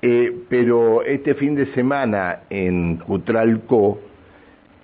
Eh, 0.00 0.32
pero 0.48 1.02
este 1.02 1.34
fin 1.34 1.56
de 1.56 1.66
semana 1.74 2.40
en 2.50 2.98
Cutralco 2.98 4.00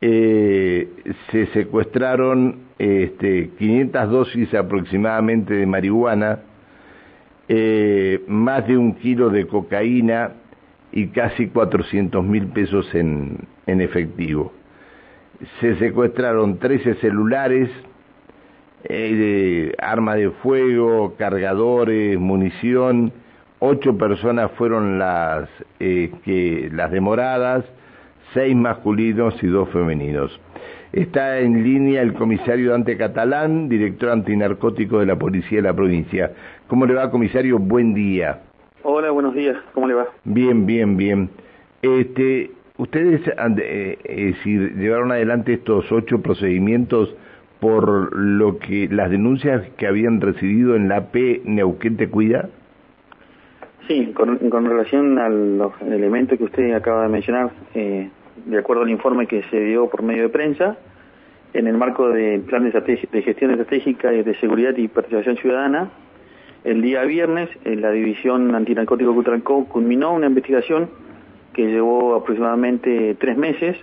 eh, 0.01 0.89
se 1.31 1.47
secuestraron 1.47 2.65
este, 2.79 3.51
500 3.59 4.11
dosis 4.11 4.55
aproximadamente 4.55 5.55
de 5.55 5.65
marihuana, 5.65 6.41
eh, 7.49 8.23
más 8.27 8.67
de 8.67 8.77
un 8.77 8.97
kilo 8.97 9.31
de 9.31 9.47
cocaína 9.47 10.33
y 10.93 11.09
casi 11.09 11.49
400 11.49 12.25
mil 12.25 12.49
pesos 12.49 12.93
en, 12.95 13.47
efectivo. 13.67 14.53
Se 15.61 15.77
secuestraron 15.77 16.59
13 16.59 16.97
celulares, 16.97 17.71
eh, 18.85 19.73
arma 19.79 20.17
de 20.17 20.31
fuego, 20.31 21.15
cargadores, 21.17 22.19
munición. 22.19 23.13
Ocho 23.67 23.97
personas 23.97 24.51
fueron 24.59 24.99
las, 24.99 25.49
eh, 25.81 26.11
que, 26.23 26.69
las 26.71 26.91
demoradas, 26.91 27.65
seis 28.35 28.55
masculinos 28.55 29.43
y 29.43 29.47
dos 29.47 29.71
femeninos. 29.71 30.39
Está 30.93 31.39
en 31.39 31.65
línea 31.65 32.03
el 32.03 32.13
comisario 32.13 32.73
Dante 32.73 32.99
Catalán, 32.99 33.71
director 33.71 34.11
antinarcótico 34.11 35.01
de 35.01 35.07
la 35.07 35.17
Policía 35.17 35.61
de 35.61 35.63
la 35.63 35.73
provincia. 35.73 36.33
¿Cómo 36.67 36.85
le 36.85 36.93
va, 36.93 37.11
comisario? 37.11 37.59
Buen 37.59 37.95
día. 37.95 38.43
Hola, 38.83 39.11
buenos 39.13 39.35
días. 39.35 39.57
¿Cómo 39.73 39.89
le 39.89 39.95
va? 39.95 40.09
Bien, 40.25 40.67
bien, 40.67 40.99
bien. 40.99 41.31
Este, 41.81 42.51
ustedes 42.77 43.23
eh, 43.27 44.35
si 44.43 44.59
llevaron 44.59 45.11
adelante 45.11 45.55
estos 45.55 45.91
ocho 45.91 46.21
procedimientos 46.21 47.17
por 47.61 48.15
lo 48.15 48.59
que 48.59 48.89
las 48.91 49.11
denuncias 49.11 49.63
que 49.79 49.87
habían 49.87 50.21
recibido 50.21 50.77
en 50.77 50.91
la 50.91 51.07
P 51.07 51.41
Neuquén 51.47 51.97
te 51.97 52.11
cuida. 52.11 52.51
Sí, 53.87 54.15
con, 54.15 54.39
relación 54.65 55.19
a 55.19 55.29
los 55.29 55.73
elementos 55.83 56.39
que 56.39 56.45
usted 56.45 56.73
acaba 56.73 57.03
de 57.03 57.09
mencionar, 57.09 57.51
eh, 57.75 58.09
de 58.47 58.59
acuerdo 58.59 58.83
al 58.83 58.91
informe 58.91 59.27
que 59.27 59.43
se 59.51 59.61
dio 59.61 59.89
por 59.89 60.03
medio 60.03 60.23
de 60.23 60.29
prensa, 60.31 60.79
en 61.53 61.67
el 61.67 61.77
marco 61.77 62.09
del 62.09 62.41
plan 62.43 62.65
de, 62.65 63.23
gestión 63.23 63.51
estratégica 63.51 64.13
y 64.13 64.23
de 64.23 64.35
seguridad 64.41 64.77
y 64.77 64.89
participación 64.89 65.37
ciudadana, 65.37 65.91
el 66.65 66.81
día 66.81 67.05
viernes 67.05 67.51
la 67.65 67.91
división 67.91 68.55
antinarcótico 68.55 69.15
Cutrancó 69.15 69.67
culminó 69.67 70.15
una 70.15 70.27
investigación 70.27 70.89
que 71.53 71.67
llevó 71.67 72.15
aproximadamente 72.15 73.17
tres 73.21 73.37
meses 73.37 73.77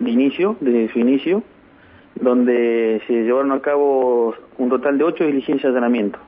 de 0.00 0.10
inicio, 0.10 0.56
desde 0.60 0.92
su 0.92 0.98
inicio, 0.98 1.42
donde 2.20 3.00
se 3.06 3.12
llevaron 3.12 3.52
a 3.52 3.60
cabo 3.60 4.34
un 4.58 4.68
total 4.68 4.98
de 4.98 5.04
ocho 5.04 5.24
diligencias 5.24 5.72
de 5.72 5.78
allanamiento, 5.78 6.18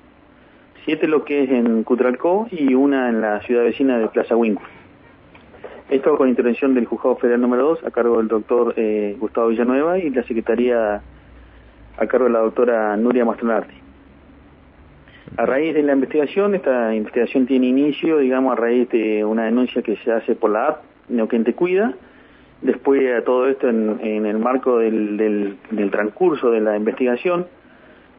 siete 0.88 1.06
lo 1.06 1.22
que 1.22 1.42
es 1.42 1.50
en 1.50 1.84
Cutralcó 1.84 2.48
y 2.50 2.72
una 2.72 3.10
en 3.10 3.20
la 3.20 3.42
ciudad 3.42 3.62
vecina 3.62 3.98
de 3.98 4.08
Plaza 4.08 4.34
Winkle. 4.34 4.64
Esto 5.90 6.16
con 6.16 6.30
intervención 6.30 6.72
del 6.72 6.86
Juzgado 6.86 7.16
Federal 7.16 7.42
número 7.42 7.64
2 7.64 7.84
a 7.84 7.90
cargo 7.90 8.16
del 8.16 8.28
doctor 8.28 8.72
eh, 8.74 9.14
Gustavo 9.20 9.48
Villanueva 9.48 9.98
y 9.98 10.08
la 10.08 10.22
Secretaría 10.22 11.02
a 11.98 12.06
cargo 12.06 12.24
de 12.24 12.32
la 12.32 12.38
doctora 12.38 12.96
Nuria 12.96 13.26
Mastronardi. 13.26 13.74
A 15.36 15.44
raíz 15.44 15.74
de 15.74 15.82
la 15.82 15.92
investigación, 15.92 16.54
esta 16.54 16.94
investigación 16.94 17.44
tiene 17.44 17.66
inicio, 17.66 18.16
digamos, 18.16 18.52
a 18.52 18.56
raíz 18.58 18.88
de 18.88 19.26
una 19.26 19.44
denuncia 19.44 19.82
que 19.82 19.94
se 19.96 20.10
hace 20.10 20.36
por 20.36 20.52
la 20.52 20.68
app 20.68 20.84
Neuquén 21.10 21.44
Cuida, 21.52 21.92
Después 22.62 23.02
de 23.02 23.20
todo 23.22 23.46
esto, 23.46 23.68
en, 23.68 24.24
el 24.24 24.38
marco 24.38 24.78
del, 24.78 25.58
transcurso 25.92 26.50
de 26.50 26.60
la 26.60 26.78
investigación, 26.78 27.46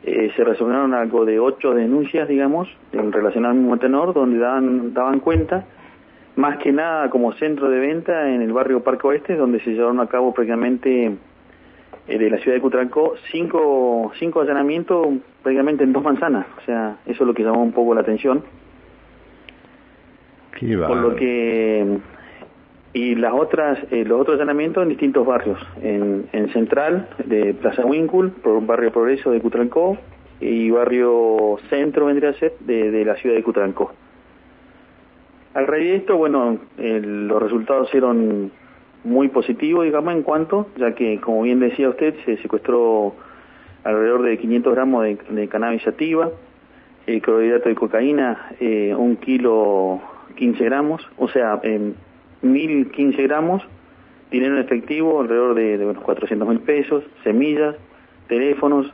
eh, 0.04 0.32
se 0.36 0.44
resolvieron 0.44 0.94
algo 0.94 1.26
de 1.26 1.40
ocho 1.40 1.74
denuncias, 1.74 2.28
digamos, 2.28 2.70
en 2.94 3.12
relación 3.12 3.46
al 3.46 3.56
mismo 3.56 3.78
tenor, 3.78 4.14
donde 4.14 4.40
daban, 4.40 4.94
daban 4.94 5.20
cuenta, 5.20 5.66
más 6.36 6.58
que 6.60 6.72
nada 6.72 7.10
como 7.10 7.34
centro 7.34 7.70
de 7.70 7.80
venta 7.80 8.30
en 8.30 8.42
el 8.42 8.54
barrio 8.54 8.82
Parque 8.82 9.08
Oeste, 9.08 9.36
donde 9.36 9.60
se 9.60 9.72
llevaron 9.72 10.00
a 10.00 10.08
cabo 10.08 10.34
prácticamente 10.34 11.12
eh, 12.08 12.18
de 12.18 12.30
la 12.30 12.38
ciudad 12.38 12.56
de 12.56 12.62
Cutrancó 12.62 13.16
cinco, 13.32 14.12
cinco 14.18 14.42
allanamientos 14.42 15.08
prácticamente 15.44 15.84
en 15.84 15.94
dos 15.94 16.04
manzanas. 16.04 16.46
O 16.58 16.66
sea, 16.66 16.98
eso 17.06 17.24
es 17.24 17.28
lo 17.28 17.34
que 17.34 17.44
llamó 17.44 17.62
un 17.62 17.74
poco 17.74 17.94
la 17.94 18.02
atención. 18.02 18.44
Por 20.60 20.98
lo 20.98 21.16
que 21.16 22.00
y 22.94 23.16
las 23.16 23.34
otras 23.34 23.80
eh, 23.92 24.04
los 24.04 24.22
otros 24.22 24.36
allanamientos 24.36 24.84
en 24.84 24.90
distintos 24.90 25.26
barrios. 25.26 25.60
En, 25.82 26.28
en 26.32 26.52
Central 26.54 27.08
de 27.26 27.54
Plaza 27.54 27.86
Winkle 27.86 28.32
barrio 28.62 28.92
Progreso 28.92 29.32
de 29.32 29.42
Cutrancó 29.42 29.98
y 30.42 30.70
barrio 30.72 31.58
Centro 31.70 32.06
vendría 32.06 32.30
a 32.30 32.34
ser 32.34 32.54
de, 32.60 33.04
la 33.06 33.16
ciudad 33.16 33.36
de 33.36 33.44
Cutrancó. 33.44 33.92
Al 35.54 35.68
raíz 35.68 35.90
de 35.90 35.96
esto 35.98 36.18
bueno 36.18 36.58
los 36.78 37.42
resultados 37.42 37.92
fueron 37.92 38.52
muy 39.04 39.30
positivos 39.30 39.86
digamos 39.86 40.14
en 40.14 40.24
cuanto 40.24 40.68
ya 40.78 40.94
que 40.94 41.20
como 41.20 41.44
bien 41.44 41.60
decía 41.60 41.90
usted 41.90 42.16
se 42.26 42.38
secuestró 42.38 43.16
alrededor 43.84 44.24
de 44.24 44.38
500 44.38 44.74
gramos 44.74 45.06
de, 45.30 45.48
cannabis 45.48 45.82
sativa 45.84 46.30
eh, 47.08 47.22
clorhidrato 47.22 47.70
de 47.70 47.76
cocaína 47.76 48.52
eh, 48.60 48.94
un 48.96 49.16
kilo 49.16 50.02
15 50.36 50.64
gramos 50.66 51.02
o 51.18 51.28
sea 51.30 51.60
1.015 52.44 53.24
gramos, 53.24 53.64
dinero 54.32 54.56
en 54.56 54.64
efectivo, 54.64 55.22
alrededor 55.22 55.56
de, 55.56 55.78
de 55.78 55.86
unos 55.86 56.04
400 56.04 56.48
mil 56.48 56.60
pesos, 56.60 57.04
semillas, 57.24 57.76
teléfonos, 58.28 58.94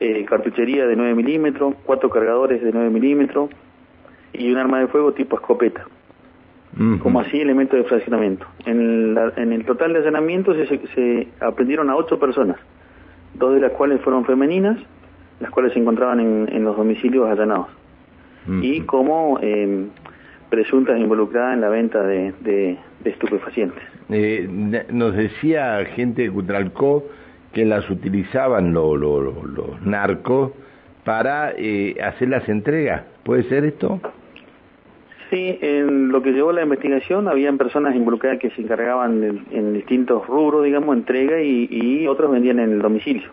eh, 0.00 0.24
cartuchería 0.24 0.86
de 0.86 0.96
9 0.96 1.14
milímetros, 1.14 1.74
cuatro 1.84 2.08
cargadores 2.08 2.62
de 2.62 2.72
9 2.72 2.88
milímetros 2.88 3.50
y 4.32 4.50
un 4.50 4.58
arma 4.58 4.80
de 4.80 4.86
fuego 4.88 5.12
tipo 5.12 5.36
escopeta. 5.36 5.86
Como 7.02 7.20
así 7.20 7.40
elementos 7.40 7.76
de 7.76 7.84
fraccionamiento. 7.84 8.46
En, 8.64 9.18
en 9.36 9.52
el 9.52 9.66
total 9.66 9.92
de 9.92 9.98
allanamientos 9.98 10.56
se, 10.56 10.78
se, 10.94 11.28
aprendieron 11.40 11.90
a 11.90 11.96
ocho 11.96 12.18
personas, 12.18 12.56
dos 13.34 13.54
de 13.54 13.60
las 13.60 13.72
cuales 13.72 14.00
fueron 14.02 14.24
femeninas, 14.24 14.78
las 15.40 15.50
cuales 15.50 15.72
se 15.72 15.80
encontraban 15.80 16.20
en, 16.20 16.48
en 16.50 16.64
los 16.64 16.76
domicilios 16.76 17.28
allanados. 17.28 17.66
Y 18.62 18.80
como 18.82 19.38
eh, 19.42 19.88
presuntas 20.50 20.98
involucradas 20.98 21.54
en 21.54 21.60
la 21.60 21.68
venta 21.68 22.02
de, 22.02 22.34
de, 22.40 22.78
estupefacientes. 23.04 23.82
Eh, 24.10 24.84
nos 24.90 25.16
decía 25.16 25.84
gente 25.94 26.22
de 26.22 26.30
Cutralcó 26.30 27.06
que 27.52 27.64
las 27.64 27.88
utilizaban 27.88 28.72
los 28.74 29.80
narcos 29.82 30.52
para 31.04 31.52
eh, 31.56 31.96
hacer 32.02 32.28
las 32.28 32.48
entregas. 32.48 33.04
¿Puede 33.24 33.44
ser 33.44 33.64
esto? 33.64 34.00
Sí, 35.30 35.58
en 35.60 36.08
lo 36.08 36.22
que 36.22 36.32
llevó 36.32 36.50
la 36.50 36.62
investigación 36.62 37.28
habían 37.28 37.56
personas 37.56 37.94
involucradas 37.94 38.40
que 38.40 38.50
se 38.50 38.62
encargaban 38.62 39.44
en, 39.50 39.72
distintos 39.72 40.26
rubros, 40.26 40.64
digamos, 40.64 40.96
entrega 40.96 41.40
y, 41.40 41.68
y, 41.70 42.06
otros 42.08 42.32
vendían 42.32 42.58
en 42.58 42.72
el 42.72 42.82
domicilio. 42.82 43.30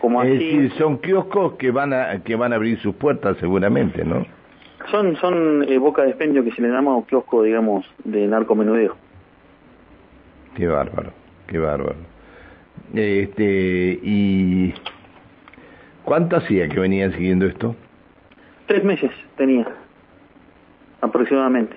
Como 0.00 0.20
es 0.22 0.32
decir, 0.32 0.72
son 0.72 0.98
kioscos 0.98 1.52
que 1.54 1.70
van 1.70 1.92
a 1.92 2.22
que 2.24 2.34
van 2.34 2.52
a 2.52 2.56
abrir 2.56 2.78
sus 2.80 2.94
puertas 2.96 3.36
seguramente, 3.36 4.04
¿no? 4.04 4.26
Son, 4.88 5.16
son 5.16 5.64
eh, 5.68 5.78
boca 5.78 6.02
de 6.02 6.10
expendio 6.10 6.42
que 6.42 6.52
se 6.52 6.62
le 6.62 6.68
llama 6.68 7.00
kiosco, 7.06 7.42
digamos, 7.42 7.86
de 8.04 8.26
narcomenudeo. 8.26 8.96
Qué 10.54 10.66
bárbaro, 10.66 11.12
qué 11.46 11.58
bárbaro. 11.58 11.96
Este, 12.94 14.00
¿y 14.02 14.74
cuánto 16.04 16.36
hacía 16.36 16.68
que 16.68 16.80
venían 16.80 17.12
siguiendo 17.12 17.46
esto? 17.46 17.76
Tres 18.66 18.82
meses 18.82 19.12
tenía, 19.36 19.66
aproximadamente. 21.00 21.76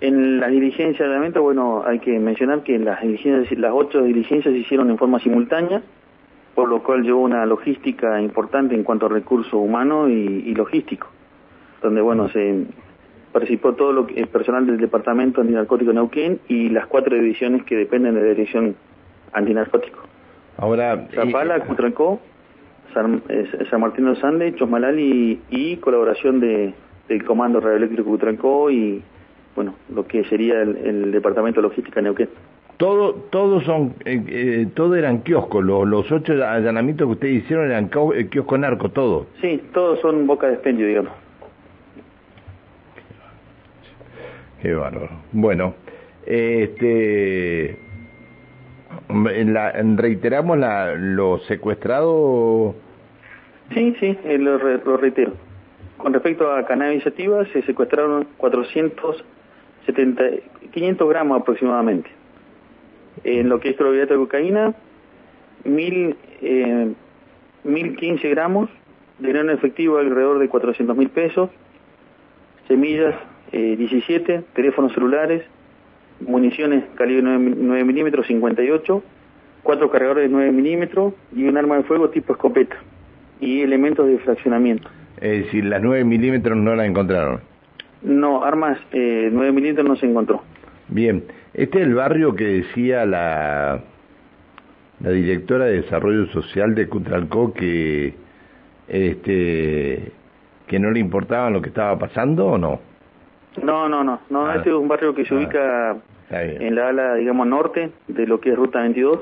En 0.00 0.40
las 0.40 0.50
diligencias 0.50 1.08
de 1.08 1.16
evento, 1.16 1.42
bueno, 1.42 1.82
hay 1.84 1.98
que 1.98 2.18
mencionar 2.18 2.62
que 2.62 2.78
las 2.78 3.02
diligencias, 3.02 3.58
las 3.58 3.72
ocho 3.74 4.02
diligencias 4.02 4.52
se 4.52 4.60
hicieron 4.60 4.90
en 4.90 4.98
forma 4.98 5.18
simultánea, 5.20 5.82
por 6.54 6.68
lo 6.68 6.82
cual 6.82 7.02
llevó 7.02 7.20
una 7.20 7.44
logística 7.44 8.20
importante 8.20 8.74
en 8.74 8.84
cuanto 8.84 9.06
a 9.06 9.08
recursos 9.10 9.54
humanos 9.54 10.08
y 10.10 10.54
logístico 10.54 11.08
donde 11.82 12.00
bueno 12.00 12.28
se 12.30 12.66
participó 13.32 13.74
todo 13.74 13.92
lo 13.92 14.06
que, 14.06 14.18
el 14.18 14.28
personal 14.28 14.66
del 14.66 14.78
departamento 14.78 15.40
antinarcótico 15.40 15.92
Neuquén 15.92 16.40
y 16.48 16.70
las 16.70 16.86
cuatro 16.86 17.14
divisiones 17.14 17.64
que 17.64 17.76
dependen 17.76 18.14
de 18.14 18.22
la 18.22 18.28
dirección 18.28 18.76
antinarcótico. 19.32 20.00
Ahora 20.56 21.06
Zapala, 21.14 21.60
Cutrancó, 21.60 22.20
San, 22.94 23.22
San 23.68 23.80
Martín 23.80 24.04
de 24.06 24.12
los 24.12 24.24
Andes, 24.24 24.54
Chosmalal 24.56 24.98
y, 24.98 25.40
y 25.50 25.76
colaboración 25.76 26.40
de, 26.40 26.72
del 27.08 27.24
Comando 27.24 27.60
Radioeléctrico 27.60 28.08
Cutrancó 28.08 28.70
y 28.70 29.02
bueno, 29.54 29.74
lo 29.94 30.06
que 30.06 30.24
sería 30.24 30.62
el, 30.62 31.10
departamento 31.12 31.60
de 31.60 31.68
logística 31.68 32.00
Neuquén. 32.00 32.28
Todo, 32.76 33.14
todos 33.30 33.64
son, 33.64 33.94
eh, 34.04 34.22
eh, 34.28 34.66
todo 34.74 34.96
eran 34.96 35.22
kioscos, 35.22 35.64
los, 35.64 35.88
los 35.88 36.12
ocho 36.12 36.34
allanamientos 36.44 37.06
que 37.06 37.12
ustedes 37.12 37.44
hicieron 37.44 37.66
eran 37.66 37.90
eh, 38.14 38.28
kiosco 38.28 38.58
narco, 38.58 38.90
todo. 38.90 39.26
Sí, 39.40 39.62
todos 39.72 39.98
son 40.00 40.26
boca 40.26 40.46
de 40.48 40.54
expendio, 40.54 40.86
digamos. 40.86 41.12
Qué 44.62 44.74
bárbaro. 44.74 45.10
Bueno, 45.32 45.74
este, 46.24 47.76
reiteramos 49.96 50.58
la, 50.58 50.94
lo 50.94 51.38
secuestrado. 51.40 52.74
Sí, 53.74 53.94
sí, 54.00 54.18
eh, 54.24 54.38
lo, 54.38 54.58
reitero. 54.96 55.32
Con 55.96 56.12
respecto 56.12 56.52
a 56.52 56.66
cannabis 56.66 57.02
sativa, 57.04 57.44
se 57.52 57.62
secuestraron 57.62 58.26
470, 58.36 60.24
500 60.72 61.08
gramos 61.08 61.40
aproximadamente. 61.40 62.10
En 63.24 63.48
lo 63.48 63.60
que 63.60 63.70
es 63.70 63.76
clorhidrato 63.76 64.14
de 64.14 64.20
cocaína, 64.20 64.74
1000, 65.64 66.16
eh, 66.42 66.92
1015 67.64 68.28
gramos, 68.28 68.68
de 69.18 69.28
grano 69.30 69.52
efectivo 69.52 69.98
alrededor 69.98 70.38
de 70.38 70.48
400 70.48 70.96
mil 70.96 71.08
pesos, 71.08 71.50
semillas 72.68 73.14
eh, 73.52 73.76
17, 73.76 74.42
teléfonos 74.54 74.92
celulares, 74.92 75.42
municiones 76.20 76.84
calibre 76.94 77.22
9, 77.22 77.54
9 77.58 77.84
milímetros 77.84 78.26
58, 78.26 79.02
cuatro 79.62 79.90
cargadores 79.90 80.24
de 80.24 80.28
9 80.28 80.52
milímetros 80.52 81.14
y 81.34 81.44
un 81.44 81.56
arma 81.56 81.76
de 81.76 81.82
fuego 81.82 82.10
tipo 82.10 82.32
escopeta 82.32 82.76
y 83.40 83.62
elementos 83.62 84.06
de 84.06 84.18
fraccionamiento. 84.18 84.88
Es 85.20 85.44
decir, 85.44 85.64
las 85.64 85.82
9 85.82 86.04
milímetros 86.04 86.56
no 86.56 86.74
la 86.74 86.86
encontraron. 86.86 87.40
No, 88.02 88.44
armas 88.44 88.78
eh, 88.92 89.28
9 89.32 89.52
milímetros 89.52 89.86
no 89.88 89.96
se 89.96 90.06
encontró. 90.06 90.42
Bien, 90.88 91.24
este 91.54 91.80
es 91.80 91.86
el 91.86 91.94
barrio 91.94 92.34
que 92.34 92.44
decía 92.44 93.04
la, 93.06 93.82
la 95.00 95.10
directora 95.10 95.66
de 95.66 95.82
Desarrollo 95.82 96.26
Social 96.26 96.74
de 96.74 96.88
Cutralcó 96.88 97.52
que, 97.52 98.14
este, 98.88 100.12
que 100.66 100.78
no 100.78 100.90
le 100.90 101.00
importaba 101.00 101.50
lo 101.50 101.60
que 101.60 101.68
estaba 101.68 101.98
pasando 101.98 102.46
o 102.46 102.58
no? 102.58 102.80
No, 103.62 103.88
no, 103.88 104.04
no, 104.04 104.20
no, 104.30 104.46
Ah. 104.46 104.56
este 104.56 104.70
es 104.70 104.74
un 104.76 104.88
barrio 104.88 105.14
que 105.14 105.24
se 105.24 105.34
Ah. 105.34 105.38
ubica 105.38 105.96
en 106.30 106.74
la 106.74 106.88
ala, 106.88 107.14
digamos, 107.14 107.46
norte 107.46 107.90
de 108.08 108.26
lo 108.26 108.40
que 108.40 108.50
es 108.50 108.56
Ruta 108.56 108.80
22 108.80 109.20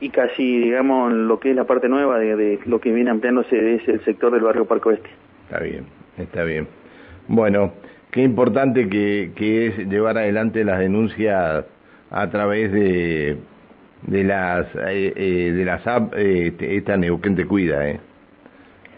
y 0.00 0.10
casi, 0.10 0.58
digamos, 0.60 1.12
lo 1.12 1.40
que 1.40 1.50
es 1.50 1.56
la 1.56 1.64
parte 1.64 1.88
nueva 1.88 2.18
de, 2.18 2.36
de 2.36 2.58
lo 2.66 2.80
que 2.80 2.92
viene 2.92 3.10
ampliándose 3.10 3.74
es 3.76 3.88
el 3.88 4.04
sector 4.04 4.32
del 4.32 4.42
barrio 4.42 4.66
Parque 4.66 4.88
Oeste. 4.90 5.08
Está 5.44 5.60
bien, 5.60 5.86
está 6.18 6.44
bien. 6.44 6.68
Bueno, 7.28 7.72
qué 8.10 8.22
importante 8.22 8.88
que, 8.88 9.32
que 9.34 9.66
es 9.68 9.78
llevar 9.88 10.18
adelante 10.18 10.64
las 10.64 10.78
denuncias 10.78 11.64
a 12.10 12.30
través 12.30 12.72
de 12.72 13.38
de 14.02 14.22
las 14.22 14.66
eh, 14.86 15.12
eh, 15.16 15.52
de 15.52 15.64
las 15.64 15.84
app 15.86 16.12
eh, 16.14 16.48
este- 16.48 16.76
esta 16.76 16.96
Neuquén 16.96 17.34
te 17.34 17.46
cuida, 17.46 17.88
eh. 17.88 17.98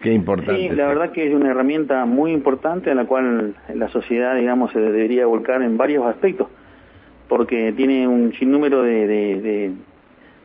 Qué 0.00 0.12
importante. 0.12 0.60
Sí, 0.60 0.68
la 0.68 0.86
verdad 0.86 1.10
que 1.12 1.26
es 1.26 1.34
una 1.34 1.50
herramienta 1.50 2.04
muy 2.04 2.32
importante 2.32 2.90
en 2.90 2.96
la 2.98 3.04
cual 3.06 3.54
la 3.74 3.88
sociedad, 3.88 4.36
digamos, 4.36 4.70
se 4.72 4.78
debería 4.80 5.26
volcar 5.26 5.62
en 5.62 5.76
varios 5.76 6.06
aspectos, 6.06 6.48
porque 7.28 7.72
tiene 7.76 8.06
un 8.06 8.32
sinnúmero 8.34 8.82
de, 8.82 9.06
de, 9.06 9.40
de- 9.40 9.72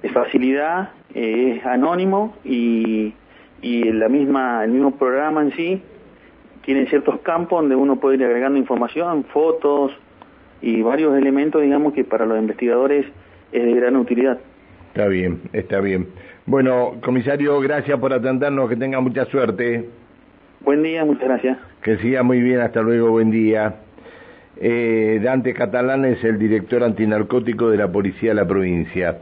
de 0.01 0.09
facilidad, 0.09 0.89
eh, 1.15 1.55
es 1.59 1.65
anónimo 1.65 2.35
y, 2.43 3.13
y 3.61 3.83
la 3.93 4.09
misma, 4.09 4.63
el 4.65 4.71
mismo 4.71 4.91
programa 4.97 5.41
en 5.43 5.51
sí 5.53 5.81
tiene 6.65 6.87
ciertos 6.87 7.21
campos 7.21 7.61
donde 7.61 7.75
uno 7.77 7.99
puede 8.01 8.17
ir 8.17 8.23
agregando 8.25 8.57
información, 8.59 9.23
fotos 9.25 9.93
y 10.61 10.81
varios 10.81 11.15
elementos, 11.17 11.61
digamos, 11.61 11.93
que 11.93 12.03
para 12.03 12.25
los 12.25 12.37
investigadores 12.37 13.05
es 13.53 13.63
de 13.63 13.73
gran 13.73 13.95
utilidad. 13.95 14.39
Está 14.93 15.07
bien, 15.07 15.39
está 15.53 15.79
bien. 15.79 16.07
Bueno, 16.45 16.95
comisario, 17.01 17.59
gracias 17.61 17.97
por 17.99 18.11
atendernos, 18.11 18.69
que 18.69 18.75
tenga 18.75 18.99
mucha 18.99 19.25
suerte. 19.25 19.85
Buen 20.59 20.83
día, 20.83 21.05
muchas 21.05 21.23
gracias. 21.23 21.57
Que 21.81 21.97
siga 21.97 22.21
muy 22.21 22.41
bien, 22.41 22.59
hasta 22.59 22.81
luego, 22.81 23.11
buen 23.11 23.31
día. 23.31 23.75
Eh, 24.59 25.21
Dante 25.23 25.53
Catalán 25.53 26.03
es 26.03 26.21
el 26.23 26.37
director 26.37 26.83
antinarcótico 26.83 27.69
de 27.69 27.77
la 27.77 27.89
Policía 27.89 28.29
de 28.31 28.35
la 28.35 28.47
provincia. 28.47 29.19